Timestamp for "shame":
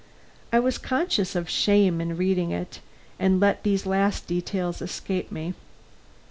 1.47-2.01